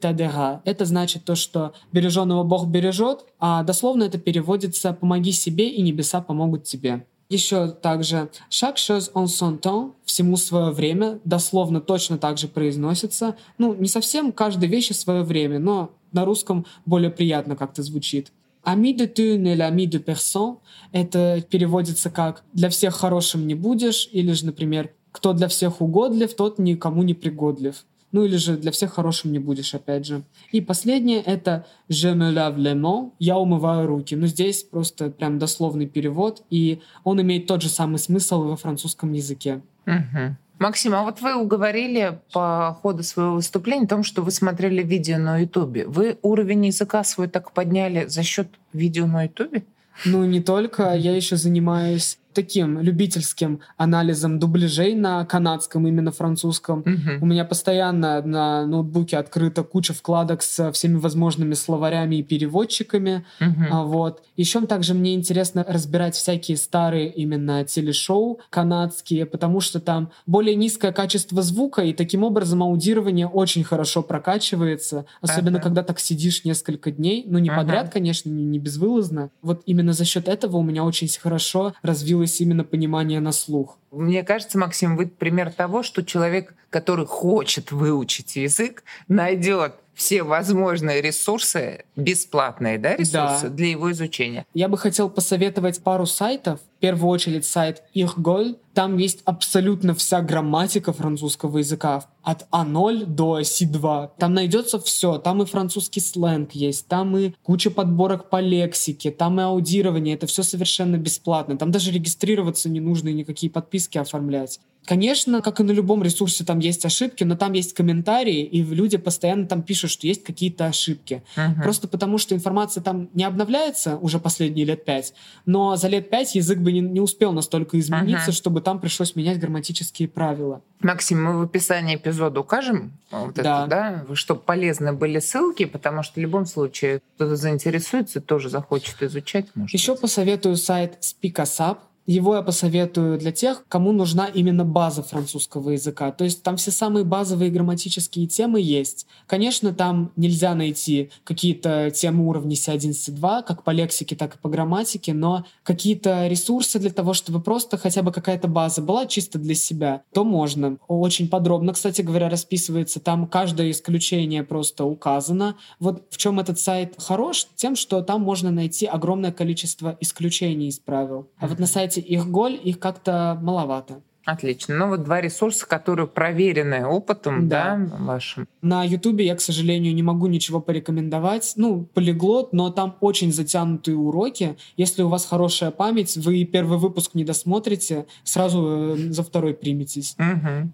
[0.00, 0.60] t'adera».
[0.64, 6.22] Это значит то, что береженного Бог бережет, а дословно это переводится «помоги себе, и небеса
[6.22, 7.06] помогут тебе».
[7.30, 13.36] Еще также «chaque chose en son temps»— «всему свое время», дословно точно так же произносится.
[13.56, 18.30] Ну, не совсем каждой вещи свое время, но на русском более приятно как-то звучит.
[18.62, 20.56] «Ami de tu ne l'ami de personne»—
[20.92, 26.34] это переводится как «для всех хорошим не будешь» или же, например, «кто для всех угодлив,
[26.34, 27.84] тот никому не пригодлив».
[28.14, 30.22] Ну или же для всех хорошим не будешь, опять же.
[30.52, 34.14] И последнее— это «je me lave les mains»— «я умываю руки».
[34.14, 39.12] Ну здесь просто прям дословный перевод, и он имеет тот же самый смысл во французском
[39.12, 39.62] языке.
[39.88, 40.36] Угу.
[40.60, 45.18] Максим, а вот вы уговорили по ходу своего выступления о том, что вы смотрели видео
[45.18, 45.84] на Ютубе.
[45.84, 49.64] Вы уровень языка свой так подняли за счет видео на Ютубе?
[50.04, 50.94] Ну, не только.
[50.94, 56.82] Я еще занимаюсь таким любительским анализом дубляжей на канадском, именно французском.
[56.84, 57.22] Мгм.
[57.22, 63.24] У меня постоянно на ноутбуке открыта куча вкладок с всеми возможными словарями и переводчиками.
[63.70, 64.22] А, вот.
[64.36, 70.92] Еще также мне интересно разбирать всякие старые именно телешоу канадские, потому что там более низкое
[70.92, 75.64] качество звука, и таким образом аудирование очень хорошо прокачивается, особенно Ага.
[75.68, 77.60] когда так сидишь несколько дней, ну не Ага.
[77.60, 79.30] подряд, конечно, не, не безвылазно.
[79.42, 83.78] Вот именно за счет этого у меня очень хорошо развилось именно понимание на слух.
[83.90, 91.00] Мне кажется, Максим, вы пример того, что человек, который хочет выучить язык, найдет все возможные
[91.00, 93.48] ресурсы, бесплатные да, ресурсы Да.
[93.48, 94.46] для его изучения.
[94.54, 96.60] Я бы хотел посоветовать пару сайтов.
[96.76, 98.58] В первую очередь сайт Irgol.
[98.74, 102.04] Там есть абсолютно вся грамматика французского языка.
[102.22, 104.10] От А0 до С2.
[104.18, 105.18] Там найдется все.
[105.18, 106.86] Там и французский сленг есть.
[106.88, 109.10] Там и куча подборок по лексике.
[109.10, 110.14] Там и аудирование.
[110.14, 111.56] Это все совершенно бесплатно.
[111.56, 114.60] Там даже регистрироваться не нужно и никакие подписки оформлять.
[114.84, 118.96] Конечно, как и на любом ресурсе, там есть ошибки, но там есть комментарии, и люди
[118.98, 121.22] постоянно там пишут, что есть какие-то ошибки.
[121.36, 121.62] Мгм.
[121.62, 125.14] Просто потому, что информация там не обновляется уже последние лет пять,
[125.46, 128.32] но за лет пять язык бы не, не успел настолько измениться, Ага.
[128.32, 130.60] чтобы там пришлось менять грамматические правила.
[130.80, 133.60] Максим, мы в описании эпизода укажем, а, вот Да.
[133.66, 133.70] это,
[134.08, 139.46] да, чтобы полезны были ссылки, потому что в любом случае кто-то заинтересуется, тоже захочет изучать.
[139.54, 140.02] Может Еще быть.
[140.02, 141.78] посоветую сайт SpeakAsap.
[142.06, 146.12] Его я посоветую для тех, кому нужна именно база французского языка.
[146.12, 149.06] То есть там все самые базовые грамматические темы есть.
[149.26, 154.48] Конечно, там нельзя найти какие-то темы уровня C1, C2, как по лексике, так и по
[154.48, 159.54] грамматике, но какие-то ресурсы для того, чтобы просто хотя бы какая-то база была чисто для
[159.54, 160.76] себя, то можно.
[160.88, 163.00] Очень подробно, кстати говоря, расписывается.
[163.00, 165.56] Там каждое исключение просто указано.
[165.80, 167.46] Вот в чем этот сайт хорош?
[167.56, 171.28] Тем, что там можно найти огромное количество исключений из правил.
[171.38, 174.00] А вот на сайте Ихголь их как-то маловато.
[174.26, 174.74] Отлично.
[174.74, 177.96] Ну вот два ресурса, которые проверены опытом, да, Да.
[178.04, 178.48] вашим.
[178.62, 181.52] На Ютубе я, к сожалению, не могу ничего порекомендовать.
[181.56, 184.56] Ну, полиглот, но там очень затянутые уроки.
[184.78, 190.16] Если у вас хорошая память, вы первый выпуск не досмотрите, сразу э, за второй приметесь.
[190.16, 190.72] Мгм.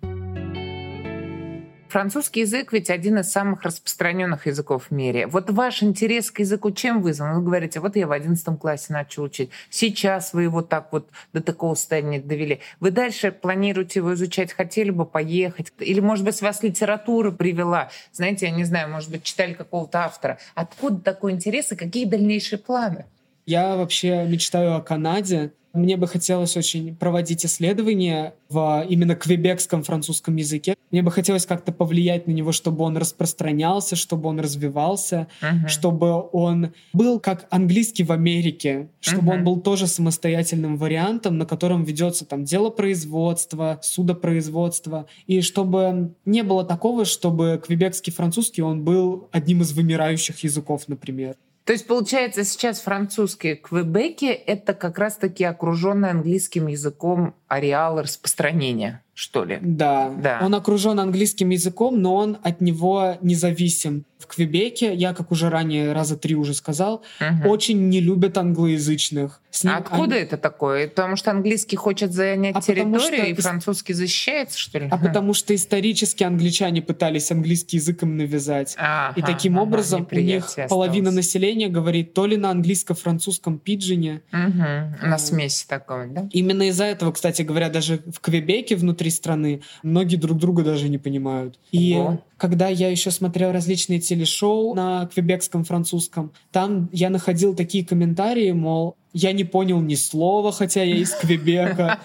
[1.91, 5.27] Французский язык ведь один из самых распространенных языков в мире.
[5.27, 7.35] Вот ваш интерес к языку чем вызван?
[7.35, 9.51] Вы говорите, вот я в 11 классе начал учить.
[9.71, 12.61] Сейчас вы его так вот до такого состояния довели.
[12.79, 14.53] Вы дальше планируете его изучать?
[14.53, 15.73] Хотели бы поехать?
[15.81, 17.91] Или, может быть, вас литература привела?
[18.13, 20.39] Знаете, я не знаю, может быть, читали какого-то автора.
[20.55, 23.07] Откуда такой интерес и какие дальнейшие планы?
[23.47, 25.51] Я вообще мечтаю о Канаде.
[25.73, 30.75] Мне бы хотелось очень проводить исследования в именно квебекском французском языке.
[30.91, 35.69] Мне бы хотелось как-то повлиять на него, чтобы он распространялся, чтобы он развивался, Мгм.
[35.69, 39.31] чтобы он был как английский в Америке, чтобы Мгм.
[39.39, 46.43] он был тоже самостоятельным вариантом, на котором ведется там дело производства, судопроизводства, и чтобы не
[46.43, 51.37] было такого, чтобы квебекский французский он был одним из вымирающих языков, например.
[51.65, 59.45] То есть, получается, сейчас французский Квебеке— это как раз-таки окруженный английским языком ареал распространения, что
[59.45, 59.59] ли?
[59.61, 60.11] Да.
[60.23, 60.39] Да.
[60.43, 64.05] Он окружен английским языком, но он от него независим.
[64.19, 67.47] В Квебеке, я, как уже ранее раза три уже сказал, Мгм.
[67.47, 69.41] очень не любят англоязычных.
[69.51, 70.89] С ним А откуда они- это такое?
[70.89, 74.89] Потому что английский хочет занять А территорию, что и французский защищается, что ли?
[74.91, 78.75] А потому что исторически англичане пытались английский язык им навязать.
[78.79, 81.27] Ага, И таким ага, образом у них неприятие половина осталось.
[81.27, 84.23] населения говорит то ли на английско-французском пиджине.
[84.33, 84.97] Мгм.
[85.03, 85.19] На А.
[85.19, 86.29] смеси такой, да?
[86.31, 90.99] Именно из-за этого, кстати говоря, даже в Квебеке внутри страны многие друг друга даже не
[90.99, 91.59] понимают.
[91.73, 92.23] И Ого.
[92.37, 98.97] когда я еще смотрел различные телешоу на квебекском французском, там я находил такие комментарии, мол,
[99.13, 101.99] я не понял ни слова, хотя я из Квебека.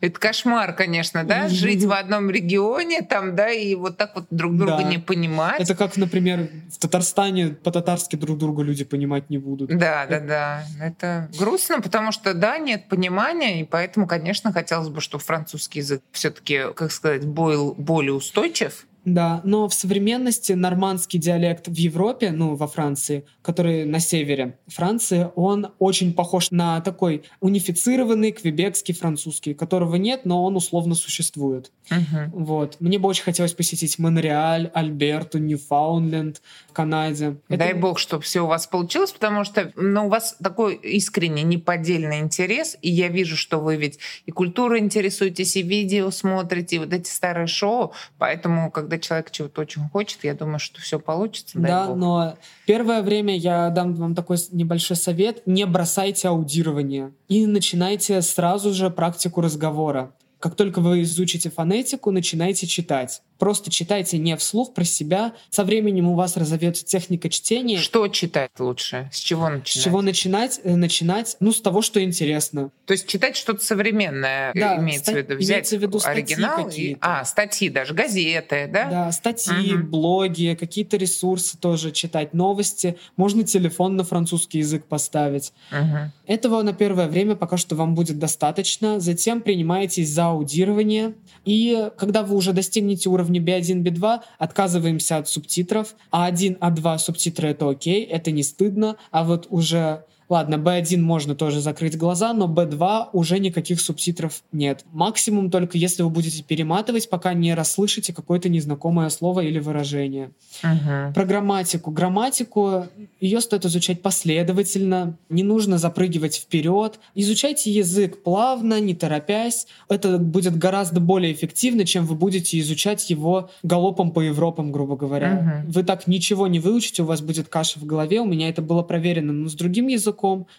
[0.00, 1.48] Это кошмар, конечно, да?
[1.48, 4.82] Жить в одном регионе там, да, и вот так вот друг друга Да.
[4.82, 5.60] не понимать.
[5.60, 9.70] Это как, например, в Татарстане по-татарски друг друга люди понимать не будут.
[9.70, 10.64] Да, да, да.
[10.80, 16.02] Это грустно, потому что, да, нет понимания, и поэтому, конечно, хотелось бы, чтобы французский язык
[16.12, 18.86] все-таки, как сказать, был более устойчив.
[19.06, 25.28] Да, но в современности нормандский диалект в Европе, ну, во Франции, который на севере Франции,
[25.36, 31.70] он очень похож на такой унифицированный квебекский французский, которого нет, но он условно существует.
[31.88, 32.32] Мгм.
[32.32, 32.78] Вот.
[32.80, 36.42] Мне бы очень хотелось посетить Монреаль, Альберту, Ньюфаундленд
[36.72, 37.36] Канаде.
[37.48, 41.44] Это- Дай бог, чтобы все у вас получилось, потому что ну, у вас такой искренний,
[41.44, 46.78] неподдельный интерес, и я вижу, что вы ведь и культурой интересуетесь, и видео смотрите, и
[46.80, 51.58] вот эти старые шоу, поэтому, когда человек чего-то очень хочет, я думаю, что все получится.
[51.58, 51.96] Да, бог.
[51.96, 52.36] но
[52.66, 55.42] первое время я дам вам такой небольшой совет.
[55.46, 60.12] Не бросайте аудирование и начинайте сразу же практику разговора.
[60.38, 63.22] Как только вы изучите фонетику, начинайте читать.
[63.38, 65.32] Просто читайте не вслух про себя.
[65.50, 67.78] Со временем у вас разовьется техника чтения.
[67.78, 69.10] Что читать лучше?
[69.12, 69.68] С чего начинать?
[69.68, 70.60] С чего начинать?
[70.64, 72.70] Э, Начинать, ну, с того, что интересно.
[72.86, 76.22] То есть читать что-то современное Да, имеется в ста- виду, взять имеется в виду статьи
[76.22, 78.88] оригинал и, а статьи даже газеты, да?
[78.90, 79.90] Да, статьи, Мгм.
[79.90, 82.96] блоги, какие-то ресурсы тоже читать, новости.
[83.16, 85.52] Можно телефон на французский язык поставить.
[85.70, 86.12] Мгм.
[86.26, 89.00] Этого на первое время пока что вам будет достаточно.
[89.00, 91.14] Затем принимаетесь за аудирование.
[91.44, 95.94] И когда вы уже достигнете уровня B1, B2, отказываемся от субтитров.
[96.12, 98.96] А1, А2 субтитры— это окей, это не стыдно.
[99.10, 100.04] А вот уже...
[100.28, 104.84] Ладно, B1 можно тоже закрыть глаза, но B2 уже никаких субтитров нет.
[104.92, 110.30] Максимум только если вы будете перематывать, пока не расслышите какое-то незнакомое слово или выражение.
[110.62, 111.14] Мгм.
[111.14, 111.92] Про грамматику.
[111.92, 112.86] Грамматику,
[113.20, 116.98] ее стоит изучать последовательно, не нужно запрыгивать вперед.
[117.14, 119.68] Изучайте язык плавно, не торопясь.
[119.88, 125.62] Это будет гораздо более эффективно, чем вы будете изучать его галопом по Европам, грубо говоря.
[125.62, 125.70] Мгм.
[125.70, 128.20] Вы так ничего не выучите, у вас будет каша в голове.
[128.20, 130.15] У меня это было проверено, но с другим языком,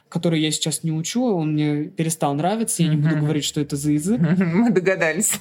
[0.10, 2.84] который я сейчас не учу, он мне перестал нравиться.
[2.84, 4.20] Я не буду говорить, что это за язык.
[4.38, 5.40] Мы догадались.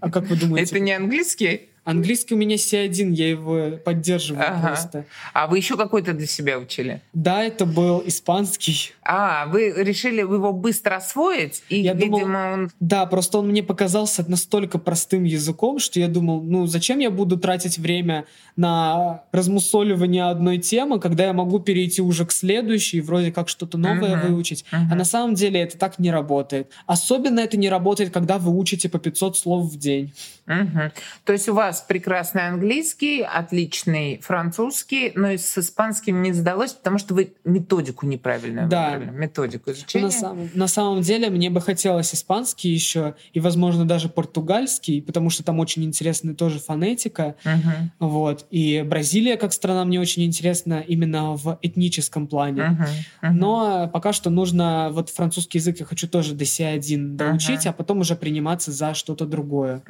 [0.00, 0.70] А как вы думаете?
[0.70, 1.68] Это не английский?
[1.84, 4.68] Английский у меня C1, я его поддерживаю Ага.
[4.68, 5.04] просто.
[5.34, 7.02] А вы еще какой-то для себя учили?
[7.12, 8.92] Да, это был испанский.
[9.02, 11.62] А, вы решили его быстро освоить?
[11.68, 12.70] И, Я думал- видимо, он...
[12.80, 17.36] Да, просто он мне показался настолько простым языком, что я думал, ну зачем я буду
[17.36, 18.24] тратить время
[18.56, 23.76] на размусоливание одной темы, когда я могу перейти уже к следующей и вроде как что-то
[23.76, 24.28] новое Мгм.
[24.28, 24.64] выучить.
[24.72, 24.98] А Мгм.
[24.98, 26.70] на самом деле это так не работает.
[26.86, 30.14] Особенно это не работает, когда вы учите по 500 слов в день.
[30.46, 30.92] Мгм.
[31.24, 36.98] То есть у вас прекрасный английский, отличный французский, но и с испанским не сдалось, потому
[36.98, 38.90] что вы методику неправильно Да.
[38.98, 39.10] выбрали.
[39.16, 40.04] Методику изучения.
[40.06, 45.30] На, самом, на самом деле мне бы хотелось испанский еще и, возможно, даже португальский, потому
[45.30, 47.36] что там очень интересная тоже фонетика.
[47.44, 47.92] Мгм.
[47.98, 48.46] Вот.
[48.50, 52.62] И Бразилия как страна мне очень интересна именно в этническом плане.
[52.64, 52.86] Мгм.
[53.22, 53.36] Мгм.
[53.38, 57.70] Но пока что нужно вот французский язык я хочу тоже до C1 доучить, Ага.
[57.70, 59.82] а потом уже приниматься за что-то другое.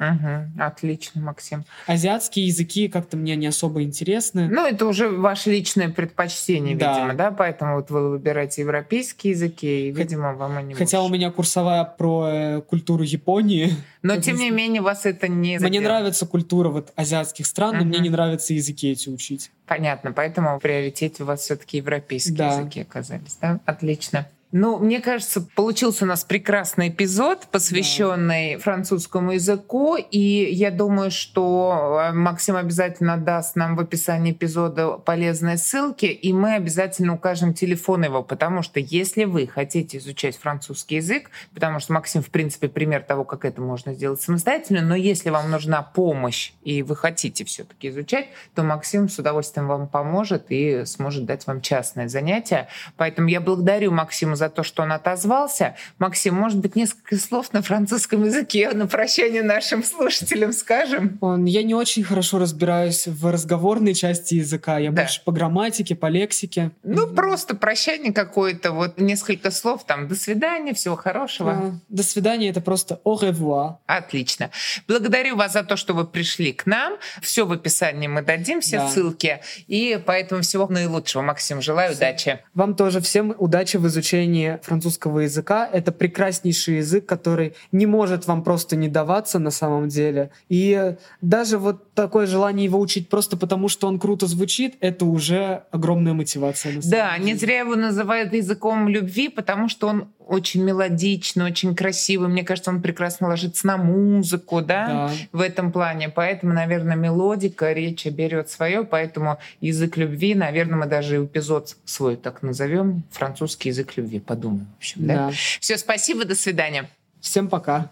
[0.57, 1.63] Отлично, Максим.
[1.87, 4.47] Азиатские языки как-то мне не особо интересны.
[4.49, 6.93] Ну, это уже ваше личное предпочтение, Да.
[6.95, 7.31] видимо, да?
[7.31, 11.13] Поэтому вот вы выбираете европейские языки, и, видимо, вам они Хотя у больше.
[11.13, 13.71] меня курсовая про э, культуру Японии.
[14.01, 15.83] Но, тем не менее, вас это не Мне задело.
[15.83, 17.89] нравится культура вот азиатских стран, но Мгм.
[17.89, 19.51] мне не нравится языки эти учить.
[19.67, 22.59] Понятно, поэтому в приоритете у вас все-таки европейские Да.
[22.59, 23.59] языки оказались, да?
[23.65, 24.27] Отлично.
[24.57, 31.99] Ну, мне кажется, получился у нас прекрасный эпизод, посвященный французскому языку, и я думаю, что
[32.01, 38.05] э, Максим обязательно даст нам в описании эпизода полезные ссылки, и мы обязательно укажем телефон
[38.05, 43.03] его, потому что если вы хотите изучать французский язык, потому что Максим, в принципе, пример
[43.03, 47.89] того, как это можно сделать самостоятельно, но если вам нужна помощь, и вы хотите все-таки
[47.89, 52.69] изучать, то Максим с удовольствием вам поможет и сможет дать вам частное занятие.
[52.95, 55.75] Поэтому я благодарю Максима за то, что он отозвался.
[55.99, 61.17] Максим, может быть, несколько слов на французском языке на прощание нашим слушателям скажем?
[61.21, 64.77] Он, я не очень хорошо разбираюсь в разговорной части языка.
[64.77, 65.03] Я Да.
[65.03, 66.71] больше по грамматике, по лексике.
[66.83, 71.51] Ну, просто прощание какое-то, вот несколько слов, там, до свидания, всего хорошего.
[71.51, 73.75] А, До свидания, это просто au revoir.
[73.85, 74.51] Отлично.
[74.87, 76.97] Благодарю вас за то, что вы пришли к нам.
[77.21, 78.87] Все в описании мы дадим, все Да.
[78.89, 79.39] ссылки.
[79.67, 81.21] И поэтому всего наилучшего.
[81.21, 82.39] Максим, желаю удачи.
[82.53, 85.69] Вам тоже всем удачи в изучении французского языка.
[85.71, 90.31] Это прекраснейший язык, который не может вам просто не даваться на самом деле.
[90.49, 95.63] И даже вот такое желание его учить просто потому, что он круто звучит, это уже
[95.71, 96.73] огромная мотивация.
[96.83, 97.25] Да, деле.
[97.25, 102.27] не зря его называют языком любви, потому что он очень мелодичный, очень красивый.
[102.27, 105.11] Мне кажется, он прекрасно ложится на музыку, да, да.
[105.31, 106.09] в этом плане.
[106.09, 108.83] Поэтому, наверное, мелодика речи берет свое.
[108.83, 113.03] Поэтому язык любви, наверное, мы даже эпизод свой так назовем.
[113.11, 114.19] Французский язык любви.
[114.19, 114.67] Подумаем.
[114.75, 115.15] В общем, да.
[115.15, 115.31] да.
[115.59, 116.89] Все, спасибо, до свидания.
[117.21, 117.91] Всем пока.